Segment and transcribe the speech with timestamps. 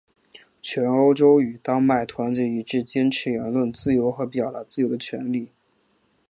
[0.63, 5.51] 全欧洲与丹麦团结一致坚持言论自由和表达自由的权利。